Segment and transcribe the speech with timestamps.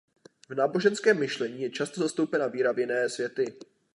[0.49, 3.59] V náboženském myšlení je často zastoupena víra v jiné světy.